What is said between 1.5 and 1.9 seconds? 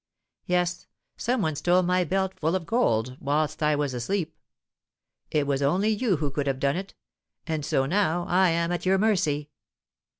stole